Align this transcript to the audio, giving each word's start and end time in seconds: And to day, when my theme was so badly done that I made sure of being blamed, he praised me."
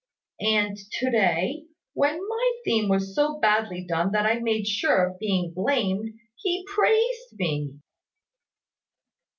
And 0.39 0.77
to 0.93 1.11
day, 1.11 1.65
when 1.93 2.27
my 2.27 2.51
theme 2.65 2.89
was 2.89 3.13
so 3.13 3.37
badly 3.39 3.85
done 3.87 4.11
that 4.13 4.25
I 4.25 4.39
made 4.39 4.65
sure 4.65 5.05
of 5.05 5.19
being 5.19 5.53
blamed, 5.55 6.17
he 6.37 6.65
praised 6.73 7.37
me." 7.37 7.75